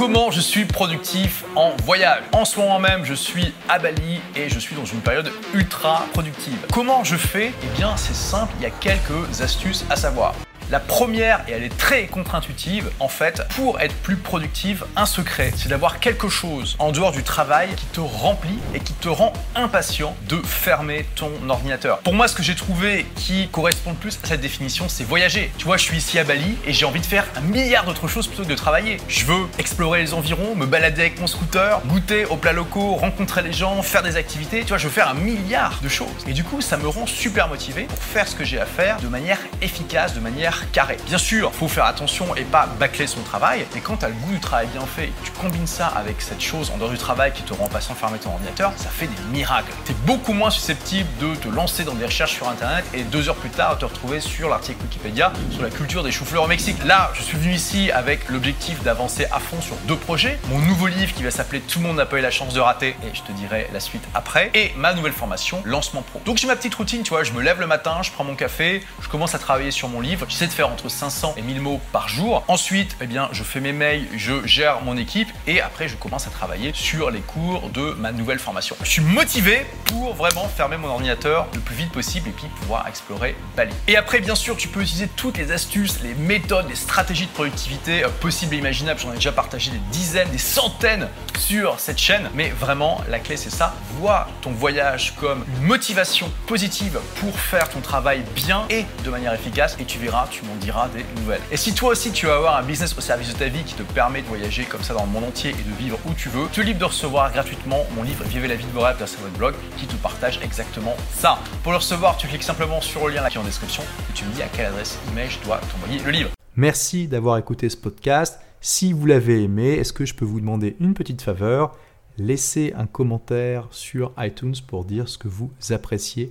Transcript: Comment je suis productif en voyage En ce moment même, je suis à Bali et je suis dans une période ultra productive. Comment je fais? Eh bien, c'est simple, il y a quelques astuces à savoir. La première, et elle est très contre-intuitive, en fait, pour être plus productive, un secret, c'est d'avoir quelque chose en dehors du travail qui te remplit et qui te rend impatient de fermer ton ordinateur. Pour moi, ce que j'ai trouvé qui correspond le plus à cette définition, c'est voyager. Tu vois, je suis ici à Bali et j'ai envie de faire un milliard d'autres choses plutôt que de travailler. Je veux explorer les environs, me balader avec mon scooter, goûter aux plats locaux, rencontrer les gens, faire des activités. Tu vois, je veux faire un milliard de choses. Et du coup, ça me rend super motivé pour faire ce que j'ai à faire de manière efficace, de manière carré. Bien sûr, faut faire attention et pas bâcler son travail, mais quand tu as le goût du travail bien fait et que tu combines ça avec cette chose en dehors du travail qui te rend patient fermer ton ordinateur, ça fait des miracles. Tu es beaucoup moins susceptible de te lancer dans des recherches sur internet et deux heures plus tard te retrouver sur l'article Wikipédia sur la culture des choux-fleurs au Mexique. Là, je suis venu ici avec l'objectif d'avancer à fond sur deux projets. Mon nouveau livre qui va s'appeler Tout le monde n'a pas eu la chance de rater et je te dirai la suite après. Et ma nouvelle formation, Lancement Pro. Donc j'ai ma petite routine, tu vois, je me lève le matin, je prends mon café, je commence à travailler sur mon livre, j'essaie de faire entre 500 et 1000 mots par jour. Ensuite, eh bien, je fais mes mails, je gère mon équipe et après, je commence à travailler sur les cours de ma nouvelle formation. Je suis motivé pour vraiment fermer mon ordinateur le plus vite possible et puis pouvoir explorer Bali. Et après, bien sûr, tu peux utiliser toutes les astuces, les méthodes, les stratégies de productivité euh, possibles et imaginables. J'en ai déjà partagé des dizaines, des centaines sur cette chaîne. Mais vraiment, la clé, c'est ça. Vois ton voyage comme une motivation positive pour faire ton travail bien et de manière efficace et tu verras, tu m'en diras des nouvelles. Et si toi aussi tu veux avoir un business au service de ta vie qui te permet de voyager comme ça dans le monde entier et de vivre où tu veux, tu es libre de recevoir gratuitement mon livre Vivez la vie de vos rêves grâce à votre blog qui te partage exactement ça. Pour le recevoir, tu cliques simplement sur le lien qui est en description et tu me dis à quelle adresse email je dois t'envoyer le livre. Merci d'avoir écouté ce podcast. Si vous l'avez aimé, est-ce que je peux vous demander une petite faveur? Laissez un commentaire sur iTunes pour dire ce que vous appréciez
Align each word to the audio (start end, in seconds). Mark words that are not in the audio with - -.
Comment 0.00 0.30
je 0.30 0.40
suis 0.40 0.64
productif 0.64 1.44
en 1.54 1.72
voyage 1.84 2.22
En 2.32 2.46
ce 2.46 2.58
moment 2.58 2.78
même, 2.78 3.04
je 3.04 3.12
suis 3.12 3.52
à 3.68 3.78
Bali 3.78 4.22
et 4.34 4.48
je 4.48 4.58
suis 4.58 4.74
dans 4.74 4.86
une 4.86 5.00
période 5.00 5.30
ultra 5.52 6.06
productive. 6.14 6.56
Comment 6.72 7.04
je 7.04 7.16
fais? 7.16 7.52
Eh 7.62 7.78
bien, 7.78 7.94
c'est 7.98 8.16
simple, 8.16 8.50
il 8.58 8.62
y 8.62 8.66
a 8.66 8.70
quelques 8.70 9.42
astuces 9.42 9.84
à 9.90 9.96
savoir. 9.96 10.34
La 10.70 10.78
première, 10.78 11.40
et 11.48 11.52
elle 11.52 11.64
est 11.64 11.76
très 11.76 12.06
contre-intuitive, 12.06 12.92
en 13.00 13.08
fait, 13.08 13.42
pour 13.56 13.80
être 13.80 13.94
plus 14.02 14.14
productive, 14.14 14.84
un 14.94 15.04
secret, 15.04 15.52
c'est 15.56 15.68
d'avoir 15.68 15.98
quelque 15.98 16.28
chose 16.28 16.76
en 16.78 16.92
dehors 16.92 17.10
du 17.10 17.24
travail 17.24 17.70
qui 17.74 17.86
te 17.86 17.98
remplit 17.98 18.56
et 18.72 18.78
qui 18.78 18.92
te 18.92 19.08
rend 19.08 19.32
impatient 19.56 20.14
de 20.28 20.36
fermer 20.36 21.06
ton 21.16 21.32
ordinateur. 21.48 21.98
Pour 21.98 22.14
moi, 22.14 22.28
ce 22.28 22.36
que 22.36 22.44
j'ai 22.44 22.54
trouvé 22.54 23.04
qui 23.16 23.48
correspond 23.48 23.90
le 23.90 23.96
plus 23.96 24.16
à 24.22 24.28
cette 24.28 24.42
définition, 24.42 24.88
c'est 24.88 25.02
voyager. 25.02 25.50
Tu 25.58 25.64
vois, 25.64 25.76
je 25.76 25.82
suis 25.82 25.96
ici 25.96 26.20
à 26.20 26.24
Bali 26.24 26.56
et 26.64 26.72
j'ai 26.72 26.84
envie 26.84 27.00
de 27.00 27.06
faire 27.06 27.26
un 27.34 27.40
milliard 27.40 27.84
d'autres 27.84 28.06
choses 28.06 28.28
plutôt 28.28 28.44
que 28.44 28.48
de 28.48 28.54
travailler. 28.54 28.98
Je 29.08 29.24
veux 29.24 29.48
explorer 29.58 30.02
les 30.02 30.14
environs, 30.14 30.54
me 30.54 30.66
balader 30.66 31.00
avec 31.00 31.20
mon 31.20 31.26
scooter, 31.26 31.80
goûter 31.86 32.26
aux 32.26 32.36
plats 32.36 32.52
locaux, 32.52 32.94
rencontrer 32.94 33.42
les 33.42 33.52
gens, 33.52 33.82
faire 33.82 34.04
des 34.04 34.14
activités. 34.14 34.60
Tu 34.60 34.68
vois, 34.68 34.78
je 34.78 34.84
veux 34.84 34.92
faire 34.92 35.08
un 35.08 35.14
milliard 35.14 35.80
de 35.82 35.88
choses. 35.88 36.24
Et 36.28 36.32
du 36.32 36.44
coup, 36.44 36.60
ça 36.60 36.76
me 36.76 36.86
rend 36.86 37.06
super 37.08 37.48
motivé 37.48 37.84
pour 37.84 37.98
faire 37.98 38.28
ce 38.28 38.36
que 38.36 38.44
j'ai 38.44 38.60
à 38.60 38.66
faire 38.66 39.00
de 39.00 39.08
manière 39.08 39.38
efficace, 39.62 40.14
de 40.14 40.20
manière 40.20 40.59
carré. 40.66 40.96
Bien 41.06 41.18
sûr, 41.18 41.52
faut 41.52 41.68
faire 41.68 41.84
attention 41.84 42.34
et 42.36 42.44
pas 42.44 42.66
bâcler 42.78 43.06
son 43.06 43.22
travail, 43.22 43.66
mais 43.74 43.80
quand 43.80 43.98
tu 43.98 44.04
as 44.04 44.08
le 44.08 44.14
goût 44.14 44.32
du 44.32 44.40
travail 44.40 44.66
bien 44.68 44.86
fait 44.86 45.04
et 45.04 45.08
que 45.08 45.26
tu 45.26 45.32
combines 45.32 45.66
ça 45.66 45.86
avec 45.86 46.20
cette 46.20 46.40
chose 46.40 46.70
en 46.74 46.78
dehors 46.78 46.90
du 46.90 46.98
travail 46.98 47.32
qui 47.32 47.42
te 47.42 47.54
rend 47.54 47.68
patient 47.68 47.94
fermer 47.94 48.18
ton 48.18 48.30
ordinateur, 48.30 48.72
ça 48.76 48.88
fait 48.88 49.06
des 49.06 49.22
miracles. 49.32 49.72
Tu 49.84 49.92
es 49.92 49.94
beaucoup 50.06 50.32
moins 50.32 50.50
susceptible 50.50 51.08
de 51.20 51.34
te 51.34 51.48
lancer 51.48 51.84
dans 51.84 51.94
des 51.94 52.04
recherches 52.04 52.34
sur 52.34 52.48
internet 52.48 52.84
et 52.94 53.02
deux 53.02 53.28
heures 53.28 53.36
plus 53.36 53.50
tard 53.50 53.78
te 53.78 53.84
retrouver 53.84 54.20
sur 54.20 54.48
l'article 54.48 54.82
Wikipédia 54.82 55.32
sur 55.50 55.62
la 55.62 55.70
culture 55.70 56.02
des 56.02 56.12
choux-fleurs 56.12 56.44
au 56.44 56.48
Mexique. 56.48 56.76
Là, 56.84 57.10
je 57.14 57.22
suis 57.22 57.36
venu 57.38 57.54
ici 57.54 57.90
avec 57.90 58.28
l'objectif 58.28 58.82
d'avancer 58.82 59.26
à 59.32 59.38
fond 59.38 59.60
sur 59.60 59.76
deux 59.86 59.96
projets. 59.96 60.38
Mon 60.48 60.58
nouveau 60.58 60.86
livre 60.86 61.14
qui 61.14 61.22
va 61.22 61.30
s'appeler 61.30 61.60
Tout 61.60 61.80
le 61.80 61.86
monde 61.86 61.96
n'a 61.96 62.06
pas 62.06 62.18
eu 62.18 62.22
la 62.22 62.30
chance 62.30 62.54
de 62.54 62.60
rater 62.60 62.96
et 63.02 63.14
je 63.14 63.22
te 63.22 63.32
dirai 63.32 63.68
la 63.72 63.80
suite 63.80 64.02
après. 64.14 64.50
Et 64.54 64.72
ma 64.76 64.92
nouvelle 64.92 65.12
formation, 65.12 65.62
Lancement 65.64 66.02
Pro. 66.02 66.20
Donc 66.24 66.38
j'ai 66.38 66.46
ma 66.46 66.56
petite 66.56 66.74
routine, 66.74 67.02
tu 67.02 67.10
vois, 67.10 67.24
je 67.24 67.32
me 67.32 67.42
lève 67.42 67.60
le 67.60 67.66
matin, 67.66 67.98
je 68.02 68.10
prends 68.10 68.24
mon 68.24 68.34
café, 68.34 68.84
je 69.00 69.08
commence 69.08 69.34
à 69.34 69.38
travailler 69.38 69.70
sur 69.70 69.88
mon 69.88 70.00
livre, 70.00 70.26
j'essaie 70.28 70.46
de 70.50 70.54
faire 70.54 70.68
entre 70.68 70.88
500 70.88 71.34
et 71.36 71.42
1000 71.42 71.60
mots 71.60 71.80
par 71.92 72.08
jour. 72.08 72.44
Ensuite, 72.48 72.96
eh 73.00 73.06
bien, 73.06 73.28
je 73.32 73.42
fais 73.42 73.60
mes 73.60 73.72
mails, 73.72 74.06
je 74.16 74.46
gère 74.46 74.82
mon 74.82 74.96
équipe 74.96 75.28
et 75.46 75.60
après, 75.60 75.88
je 75.88 75.96
commence 75.96 76.26
à 76.26 76.30
travailler 76.30 76.72
sur 76.74 77.10
les 77.10 77.20
cours 77.20 77.70
de 77.70 77.92
ma 77.92 78.12
nouvelle 78.12 78.38
formation. 78.38 78.76
Je 78.82 78.88
suis 78.88 79.02
motivé 79.02 79.64
pour 79.86 80.14
vraiment 80.14 80.48
fermer 80.48 80.76
mon 80.76 80.88
ordinateur 80.88 81.46
le 81.54 81.60
plus 81.60 81.74
vite 81.74 81.92
possible 81.92 82.28
et 82.28 82.32
puis 82.32 82.46
pouvoir 82.60 82.86
explorer 82.88 83.36
Bali. 83.56 83.74
Et 83.86 83.96
après, 83.96 84.20
bien 84.20 84.34
sûr, 84.34 84.56
tu 84.56 84.68
peux 84.68 84.82
utiliser 84.82 85.08
toutes 85.08 85.38
les 85.38 85.52
astuces, 85.52 86.00
les 86.02 86.14
méthodes, 86.14 86.68
les 86.68 86.74
stratégies 86.74 87.26
de 87.26 87.32
productivité 87.32 88.04
euh, 88.04 88.08
possibles 88.08 88.54
et 88.54 88.58
imaginables. 88.58 89.00
J'en 89.00 89.12
ai 89.12 89.16
déjà 89.16 89.32
partagé 89.32 89.70
des 89.70 89.80
dizaines, 89.92 90.30
des 90.30 90.38
centaines 90.38 91.08
sur 91.38 91.78
cette 91.78 91.98
chaîne. 91.98 92.28
Mais 92.34 92.50
vraiment, 92.50 93.00
la 93.08 93.20
clé, 93.20 93.36
c'est 93.36 93.50
ça. 93.50 93.74
Vois 93.98 94.28
ton 94.42 94.50
voyage 94.50 95.14
comme 95.20 95.44
une 95.56 95.66
motivation 95.66 96.30
positive 96.46 96.98
pour 97.16 97.38
faire 97.38 97.68
ton 97.70 97.80
travail 97.80 98.24
bien 98.34 98.64
et 98.68 98.84
de 99.04 99.10
manière 99.10 99.32
efficace 99.32 99.76
et 99.78 99.84
tu 99.84 99.98
verras, 99.98 100.26
tu 100.30 100.39
m'en 100.44 100.54
diras 100.56 100.88
des 100.88 101.04
nouvelles. 101.20 101.40
Et 101.50 101.56
si 101.56 101.74
toi 101.74 101.90
aussi 101.90 102.12
tu 102.12 102.26
veux 102.26 102.32
avoir 102.32 102.56
un 102.56 102.62
business 102.62 102.96
au 102.96 103.00
service 103.00 103.32
de 103.32 103.38
ta 103.38 103.48
vie 103.48 103.62
qui 103.64 103.74
te 103.74 103.82
permet 103.82 104.22
de 104.22 104.26
voyager 104.26 104.64
comme 104.64 104.82
ça 104.82 104.94
dans 104.94 105.04
le 105.04 105.10
monde 105.10 105.24
entier 105.24 105.50
et 105.50 105.70
de 105.70 105.76
vivre 105.78 105.98
où 106.06 106.14
tu 106.14 106.28
veux, 106.28 106.46
tu 106.52 106.60
es 106.60 106.64
libre 106.64 106.80
de 106.80 106.84
recevoir 106.84 107.32
gratuitement 107.32 107.86
mon 107.96 108.02
livre 108.02 108.24
Vivez 108.24 108.48
la 108.48 108.54
vie 108.54 108.66
de 108.66 108.70
vos 108.70 108.80
rêves 108.80 108.96
grâce 108.96 109.14
à 109.14 109.22
votre 109.22 109.36
blog 109.36 109.54
qui 109.76 109.86
te 109.86 109.96
partage 109.96 110.40
exactement 110.42 110.96
ça. 111.12 111.38
Pour 111.62 111.72
le 111.72 111.78
recevoir, 111.78 112.16
tu 112.16 112.26
cliques 112.26 112.42
simplement 112.42 112.80
sur 112.80 113.08
le 113.08 113.14
lien 113.14 113.28
qui 113.28 113.36
est 113.36 113.40
en 113.40 113.44
description 113.44 113.82
et 113.82 114.12
tu 114.12 114.24
me 114.24 114.32
dis 114.32 114.42
à 114.42 114.48
quelle 114.48 114.66
adresse 114.66 114.98
email 115.10 115.28
je 115.30 115.38
dois 115.44 115.58
t'envoyer 115.58 116.02
le 116.02 116.10
livre. 116.10 116.30
Merci 116.56 117.08
d'avoir 117.08 117.38
écouté 117.38 117.68
ce 117.68 117.76
podcast. 117.76 118.40
Si 118.60 118.92
vous 118.92 119.06
l'avez 119.06 119.42
aimé, 119.42 119.74
est-ce 119.74 119.92
que 119.92 120.04
je 120.04 120.14
peux 120.14 120.24
vous 120.24 120.40
demander 120.40 120.76
une 120.80 120.94
petite 120.94 121.22
faveur? 121.22 121.76
Laissez 122.18 122.74
un 122.76 122.86
commentaire 122.86 123.66
sur 123.70 124.12
iTunes 124.18 124.56
pour 124.66 124.84
dire 124.84 125.08
ce 125.08 125.16
que 125.16 125.28
vous 125.28 125.50
appréciez 125.70 126.30